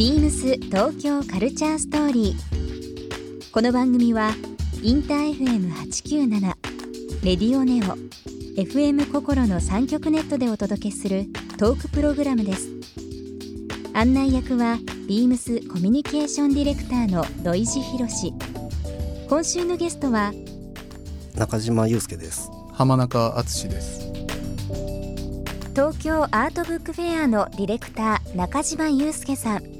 [0.00, 3.50] ビームス東京カルチャーストーリー。
[3.52, 4.30] この番組は
[4.82, 6.40] インター FM897
[7.22, 7.98] レディオネオ
[8.58, 11.26] FM 心の三極ネットでお届けする
[11.58, 12.70] トークプログラムです。
[13.92, 18.32] 案内役はビームスコミュニケーションディレクターの土井博志。
[19.28, 20.32] 今週のゲストは
[21.34, 24.00] 中島裕介です浜中敦です
[25.72, 29.79] 東京アートブックフェアのディレクター中島裕介さん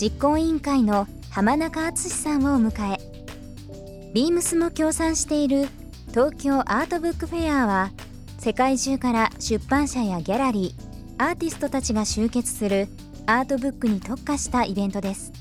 [0.00, 4.12] 実行委員会の浜中敦さんをお迎え。
[4.14, 5.68] ビームスも協賛している
[6.10, 7.90] 東京アートブックフェアは
[8.38, 12.86] 世界中から出版社やギャラリーアーティストたちが集結する
[13.26, 15.32] アートブックに特化したイベントです。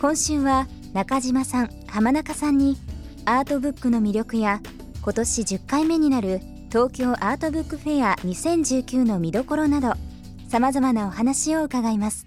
[0.00, 2.76] 今週は中島さん浜中さんに
[3.24, 4.60] アートブックの魅力や
[5.00, 6.40] 今年10回目になる
[6.70, 9.94] 東京アートブックフェア2019の見どころなど
[10.48, 12.26] さまざまなお話を伺います。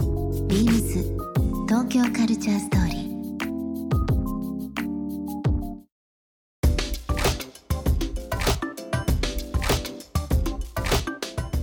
[0.51, 1.01] ビームス
[1.65, 3.01] 東京カルチャーストーリー。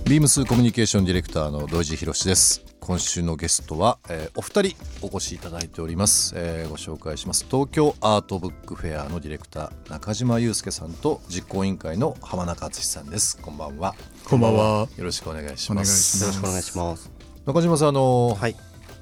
[0.09, 2.65] ビームスコミュニケーションディレクターの土井博志です。
[2.79, 7.45] 今週のゲストは、えーお二人お越しいただいております、えーご紹介します。
[7.45, 13.37] 東京アートブックフェアのディレクター中島裕介さんと実行委員会の浜中敦さんです。
[13.39, 13.93] こんばんは。
[14.27, 14.87] こんばんは。
[14.97, 16.23] よろしくお願いします。
[16.23, 17.11] よろしくお願いします。
[17.45, 18.55] 中島さんあのーはい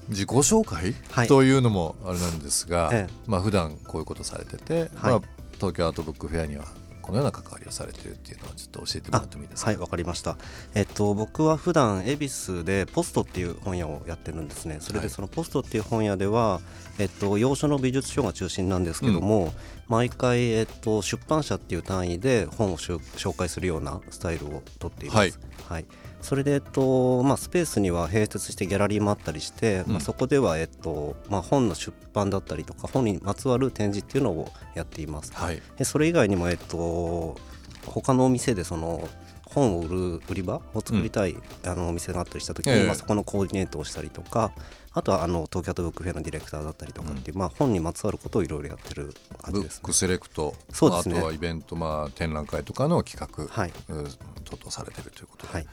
[0.10, 1.28] 自己紹介、はい。
[1.28, 3.14] というのもあれなんですが、ええ。
[3.28, 5.12] まあ普段こういうことされてて、はい。
[5.12, 5.22] まあ、
[5.56, 6.66] 東京アートブックフェアには
[7.02, 9.72] このような関わりをされてるっていうのをちょっと教えてもらってもいいですか？
[9.72, 10.38] はいわかりました。
[10.76, 14.78] えっと僕は普段恵比寿でポストっていう本屋をやってるんですね。
[14.82, 16.62] それはいでそのポストっていう本屋では
[17.00, 19.54] えっと洋書の美術書が中心なんですけども、
[19.88, 25.18] 毎回えっと出版社っていう単位で本を紹介するようなスタイルをとっています。
[25.18, 25.34] はい。
[25.68, 25.86] はい
[26.22, 29.92] それで、えっとまあ、スペースには併設してギャラリーもあったりして、うん。
[29.94, 35.32] まあ、そこでは、えっとまあ、本の出版だったりとか本にまつわる展示っていうのをやっています。
[35.34, 35.62] はい。
[35.78, 37.38] でそれ以外にも、えっと、
[37.86, 39.08] 他のお店でその
[39.46, 41.36] 本を売る売り場を作りたい、
[41.66, 42.84] あのお店があったりした時に、ええ。
[42.86, 44.52] まあ、そこのコーディネートをしたりとか
[44.94, 51.18] あとはあの東京アートブックフェアのディレクターだったりとかっていう、まあ、本にまつわることをいろいろやってる感じです、ブックセレクト、そうですね。
[51.18, 53.74] あとはイベント、まあ、展覧会とかの企画、はい。
[53.90, 54.08] うん
[54.48, 55.68] 等々されてるということで、はい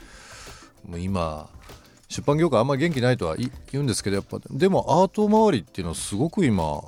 [0.86, 1.48] もう今
[2.08, 6.82] 出版業界あんまり元気ないとはい言うんですけどやっぱでもアート周りっていうのはすごく今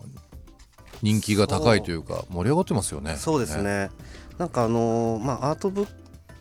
[1.03, 3.17] 人気が高いというか盛り上がってますよね。
[3.17, 3.91] そうですね
[4.39, 5.89] なんかあのまあアートブッ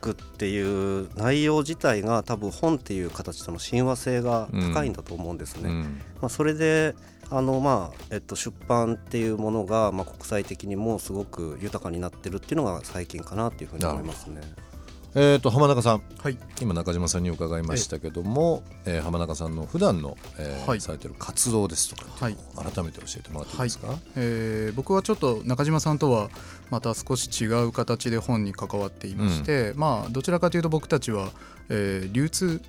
[0.01, 5.69] クっていう内容自体が多分本っていう形との親和性が高いんだと思うんですね。
[5.69, 6.95] うんまあ、それで
[7.29, 14.41] あの、まあえっと、出版っていうものが、まあ、国際的にもすごく豊かになってるっていうのが最近かなっていうふうに思いますね。
[15.17, 16.01] えー、と浜中さん。
[16.21, 16.37] はい。
[16.61, 20.81] 今中島さんに伺いましたけども、えー浜中さんの普段の、えーはい。
[20.81, 26.29] されてる活動ですとか改めて教えてもらっていいですか、えー僕はちょっと中島さんとは
[26.69, 31.31] また少し違う形で本に関わっていまして、まあどちらかというと僕たちは、
[31.69, 32.61] えー流通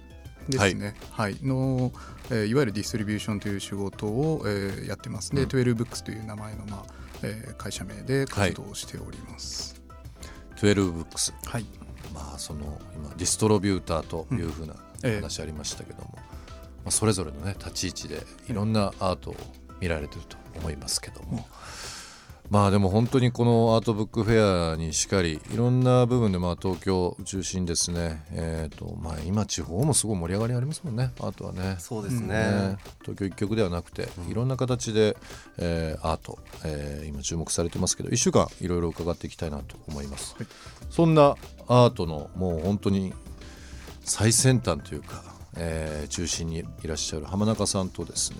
[0.48, 1.36] ですね、はい。
[1.42, 1.90] の、
[2.30, 5.34] えーいわゆるディストリビューションという仕事を、えーやってます。
[5.34, 5.48] で、うん。
[5.48, 6.92] 12ブックスという名前の、まあ
[7.22, 9.82] えー会社名で活動しております。
[10.58, 11.34] 12ブックス。
[11.44, 11.85] はい、ま
[12.36, 16.22] あその今ディストロビューターというふうなええ話ありましたけども、ま
[16.86, 19.36] あ、それぞれのね立ち位置でいろんなアートを
[19.80, 21.46] 見られてると思いますけども、
[22.50, 28.24] まあでも本当にこのアートブックフェアにしかりいろんな部分でまあ東京を中心ですね。
[28.30, 31.10] えーとまあ今地方もすごい盛り上がりありますもんね。
[31.18, 31.76] アートはね。
[31.78, 32.76] そうですね、ね。
[33.00, 35.16] 東京一極ではなくていろんな形で、
[35.58, 40.46] えーアート、えー今注目されてますけど1週間いろいろ伺っていきたいなと思います、はい。
[40.90, 43.12] そんなアートのもう本当に
[44.04, 45.24] 最先端というか、
[45.56, 48.38] えー中心にいらっしゃる浜中さんとですね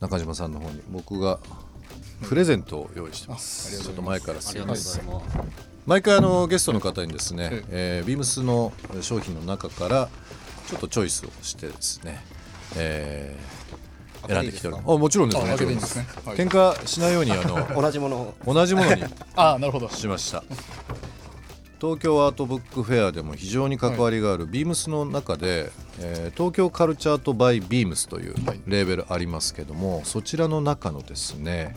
[0.00, 1.38] 中島さんの方に僕が
[2.28, 5.04] プレゼントを用意してます、ちょっと前からすみません。
[5.86, 8.72] 毎回あのゲストの方にですね、えービームスの
[9.02, 10.08] 商品の中から
[10.66, 12.24] ちょっとチョイスをしてですね、
[12.76, 13.64] えー
[14.26, 14.90] 選んできております。
[14.90, 16.22] あもちろんですあ開けていいんもちろんでですすね。
[16.24, 16.36] はい。
[16.36, 18.34] 喧嘩しないようにあの 同じものを。
[18.54, 19.04] 同じものに
[19.36, 19.90] あなるほど。
[19.90, 20.42] しました。
[21.80, 28.60] 東京アートブックフェアでも非常に関わりがあるビームスの中で、えー東京カルチャートバイビームスというはい。
[28.66, 31.76] レーベルありますけども、そちらの中のですね、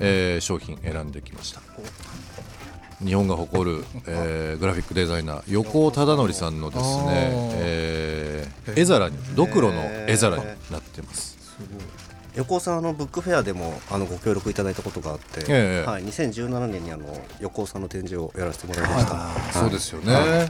[0.00, 1.60] えー商品選んできました。
[3.04, 11.38] 日本が誇る、えーグラフィックデザイナー横尾忠則さんのですねえー絵皿にドクロの絵皿になってます。
[12.34, 15.90] 横尾さんあのブックフェアでもあのご協力いただいたことがあって、ええ。
[15.90, 17.06] はい、2017年にあの
[17.40, 19.52] 横尾さんの展示をやらせてもらいました、はい。
[19.52, 20.48] そうですよね、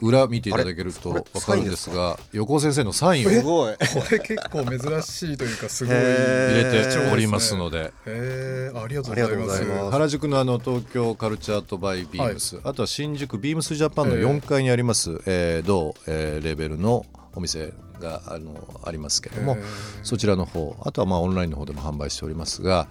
[0.00, 3.78] 裏見ていただけると分かるんですが横尾先生のサインをすごいこ
[4.10, 7.92] れ結構珍しいというかすごいへ入れておりますので。
[8.06, 9.90] ありがとうございます。
[9.90, 19.56] 原宿のあの東京カルチャートバイビームス、あとは新宿ビームスジャパンの4階にあります、えー同、えーレベルのお店があのありますけども
[20.02, 22.88] そちらの方あとはまあオンラインの方でも販売しておりますが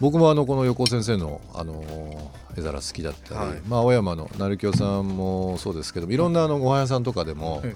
[0.00, 3.60] 僕もあのこの横尾先生の、あの絵皿好きだったり、はい。
[3.68, 7.74] まあ、青山の成京さんもそうですけどもいろんなあのご飯屋さんとかでもえ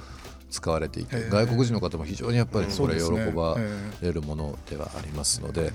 [0.50, 5.72] 使われていて外国人の方も非常にやっぱりこれ喜ばえれるものではありますので、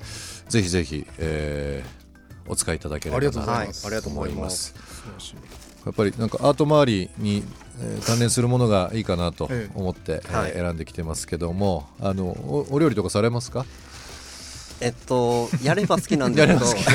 [0.49, 2.07] ぜひぜひ、えー
[2.49, 3.85] お使いいただければありがとうござないます。
[3.85, 4.73] ありがとうごと思いまざいます。
[5.85, 7.43] やっぱりなんかアート周りに、
[7.81, 9.71] えー関連するものがいいかなとええ。
[9.75, 10.21] 思って、
[10.53, 13.65] 選んできてますけどもあのおお料理とかされますか？
[14.81, 16.91] えっとやれば好きなんですけど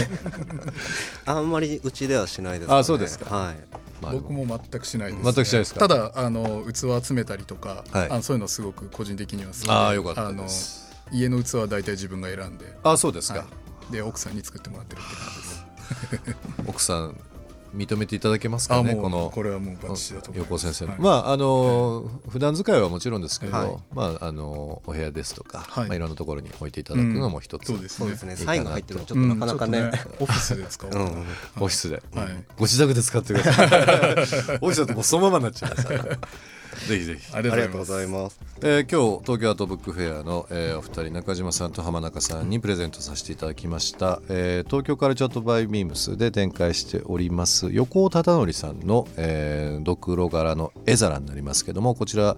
[1.26, 3.34] あんまりうちではしないです、ね、あそうですか。
[3.34, 3.56] はい。
[4.00, 5.86] まあ僕も全くしないです、全くしないですか？
[5.86, 8.10] ただあの器集めたりとか、はい。
[8.10, 13.46] あのそういうのすごく個人的には好きでああよかったあのです家の器は大体自分が選んで、あそうですか、は
[13.90, 16.36] い、で奥さんに作ってもらってるって感じです。
[16.66, 17.16] 奥さん
[17.74, 19.32] 認めていただけますかあもうねこの
[20.34, 21.00] 横尾先生の、はい。
[21.00, 23.76] まああの普段使いはもちろんですけど、はい。
[23.94, 25.88] まああのお部屋ですとか、はい。
[25.88, 27.80] まあいろんなところに置いていただくのも一つ、そう
[28.10, 28.36] ですね。
[28.36, 32.44] サインが入ってるとちょっとなかなかね,、うんちょっとオフィスで使おうかな、うんオフィスで、はい。
[32.56, 33.66] ご自宅で使ってください。
[34.60, 36.18] オフィスだともうそのままになっちゃうから
[36.88, 37.34] ぜひぜひ。
[37.34, 38.40] ありがとうございます。
[38.62, 52.36] えー今日東京アートブックフェアの、えーお二人中島さんと浜中さんにプレゼントさせていただきました、えー東京カルチャートバイビームスで展開しております横尾忠則さんの、えードクロ柄の絵皿になりますけどもこちら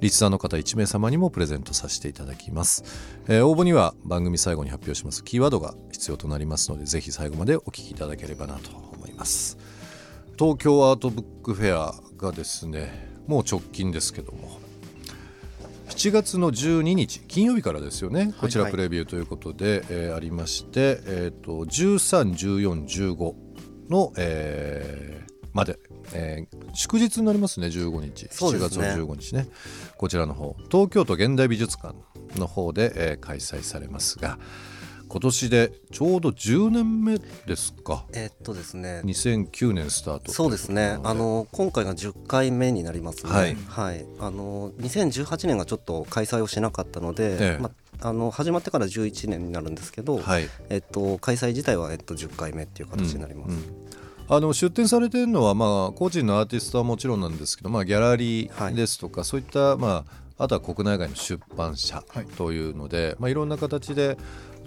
[0.00, 2.84] リスナーの方1名様にもプレゼントさせていただきます、
[3.26, 5.24] えー応募には番組最後に発表します。
[5.24, 9.56] キーワードが必要となりますのでぜひ最後までお聞きいただければなと思います。
[10.38, 14.64] 東京アートブックフェアがですねもう直近ですけども。
[15.88, 23.34] 7月の12日金曜日からですよね、こちらプレビューということで、えーありまして、えー、と131415
[23.90, 25.78] の、えーまで、
[26.12, 29.48] えー祝日になりますね15日、7月の15日ね。
[29.96, 30.56] こちらの方。
[30.70, 31.94] 東京都現代美術館
[32.36, 34.38] の方で、えー開催されますが
[35.14, 38.04] 今年でちょうど10年目ですか。
[38.12, 39.00] えっとですね。
[39.04, 40.32] 2009年スタート。
[40.32, 40.98] そうですね。
[41.04, 43.56] あの今回が10回目になりますね。
[43.68, 44.04] はい。
[44.18, 47.58] あの2018年がちょっと開催をしなかったので、ええ。
[47.62, 47.70] ま
[48.00, 50.48] あの始まってから11年になるんですけど、はい。
[50.68, 53.64] えっと、開催自体は、えっと、10回目っていう形になります、うんうん。
[54.28, 60.04] あの出展されてるのは、まあ、個人のアーティストはもちろんなんですけど、まあ、ギャラリーですとか、そういった、ま
[60.38, 62.26] あ、あとは国内外の出版社はい。
[62.26, 64.18] というので、いまあ、いろんな形で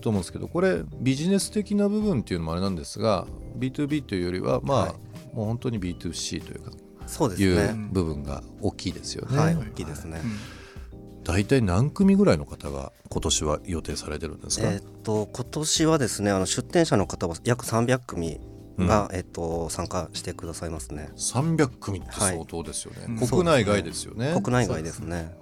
[0.01, 3.27] と思うんですけどこれビジネス的な部分っていうのもあれなんですが
[3.57, 5.35] B2B というよりは、まあはい。
[5.35, 6.71] もう本当に B2C というか
[7.05, 9.37] そうですいうね部分が大きいですよね。
[9.37, 10.21] はい大きいですね、
[11.23, 18.39] 大体何組ぐらいの方が今年は予定されてるんですか、えっと今年はですねあの出展者の方は約300組
[18.77, 21.09] が、えっと、参加してくださいますね。
[21.15, 23.27] 300組って相当ですよね、はい。
[23.27, 24.33] 国内外ですよね。
[24.33, 25.33] 国内外ですね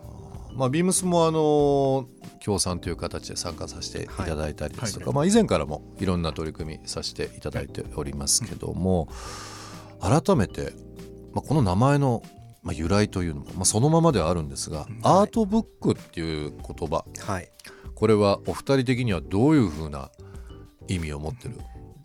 [0.56, 2.08] まあ、ビームスもあの
[2.40, 9.08] 協賛という形で参加させていただいたりですとか、まあ、以前からもいろんな取り組みさせていただいておりますけども、
[10.00, 10.74] 改めて、
[11.34, 12.24] まあ、この名前の、
[12.64, 17.06] まあ、由来というのも、まあ、そのままではあるんですが、アートブックっていう言葉。
[17.20, 17.50] はい。
[17.94, 20.10] これはお二人的にはどういうふうな
[20.88, 21.56] 意味を持ってる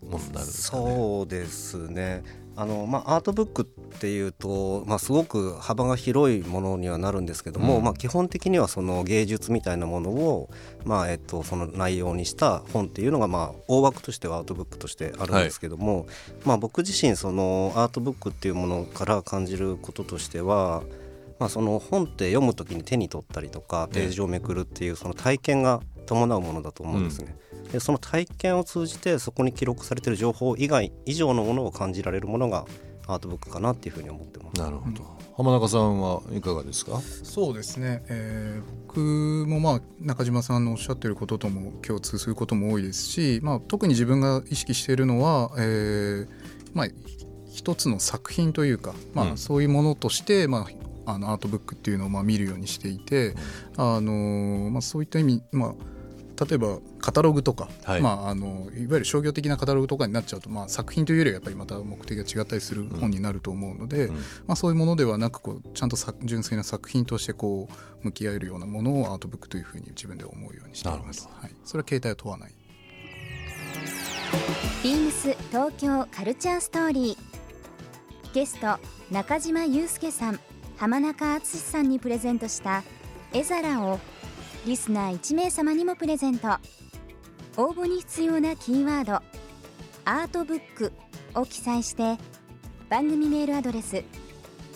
[0.01, 0.95] ものになるんですかね？
[0.95, 2.23] そうですね
[2.55, 3.65] あの、まあ、アートブックっ
[3.99, 7.83] ていうと、まあ、すごく幅が広いものにはなるんですけども、うん。
[7.83, 10.49] まあ、基本的にはその芸術みたいなものを、
[10.83, 16.07] まあえっと、その内容にした本っていうのが、まあ、大枠としてはアートブックとしてあるんですけども、
[16.45, 20.83] まあ、僕自身そのアートブックっていうものから感じることとしては、
[21.39, 25.81] まあ、その本って読む時に手に取ったりとかページをめくるっていうその体験が
[26.11, 27.35] 伴うものだと思うんですね。
[27.71, 32.65] でその体験を通じてそこに記録されている情報以外以上のものを感じられるものが
[33.07, 34.59] アートブックかなっていうふうに思ってます。
[34.61, 35.03] なるほど。
[35.37, 36.99] 浜中さんはいかがですか？
[37.01, 38.99] そうですね、えー僕
[39.47, 46.27] もまあ中島さんのおっしゃってることとも共通することも多いですし、まあ、特に自分が意識しているのは、えー
[46.73, 46.87] まあ、
[47.49, 49.37] 一つの作品というか、まあ、うん。
[49.37, 50.67] そういうものとして、ま
[51.05, 53.33] あ、あのアートブックっていうのをまあ見るようにしていて、
[53.77, 55.75] あのまあ、そういった意味、まあ、
[56.47, 58.01] 例えばカタログとか、はい。
[58.01, 64.15] まあ、あのいわゆる商業的なカタログとかになっちゃうと、まあ、作品というよりはやっぱりまた目的が違ったりする本になると思うので、うん。
[64.15, 71.29] まあ、そういうものではなくこうちゃんとさ純粋な作品としてこう向き合えるようなものをアートブックというふうに自分では思うようにしています。
[71.31, 72.53] はい、それは形態を問わない。
[74.83, 77.17] ビームス東京カルチャーストーリー。
[78.33, 78.79] ゲスト
[79.11, 80.39] 中島裕介さん。
[80.77, 82.81] 浜中敦さんにプレゼントした
[83.33, 83.99] 絵皿を
[84.65, 86.49] リスナー1名様にもプレゼント。
[87.57, 89.13] 応募に必要なキーワード
[90.05, 90.93] 「アートブック」
[91.35, 92.17] を記載して
[92.89, 94.03] 番組メールアドレス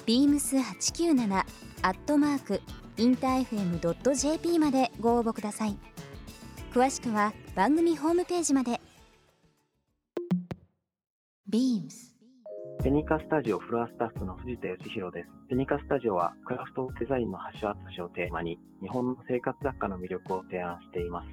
[0.06, 1.46] beams897
[1.82, 2.62] アットマーク
[2.98, 5.78] インター FM.jp までご応募ください。
[6.74, 8.82] 詳しくは番組ホームページまで。
[11.50, 12.15] Beams
[12.86, 15.30] ペニカスタジオフロアスタッフの藤田義弘です。
[15.50, 21.28] ペニカスタジオはクラフトデザインの橋渡しをテーマに日本の生活雑貨の魅力を提案しています。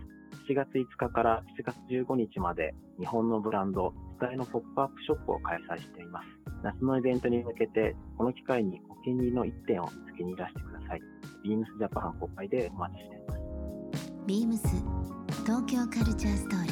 [0.49, 6.27] 7月5日から7月15日まで日本のブランド、スタイのポップアップショップを開催しています。
[6.63, 11.03] 夏のイベントに向けてこの機会にお気に入りの1点を付けにいらしてください。
[11.45, 14.13] ビームスジャパン国会でお待ちしています。
[14.27, 16.72] Beams 東京カルチャーストーリー